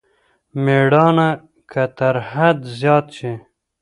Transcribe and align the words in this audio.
مېړانه 0.63 1.29
که 1.71 1.83
تر 1.97 2.15
حد 2.31 2.57
زيات 2.79 3.05
شي. 3.17 3.33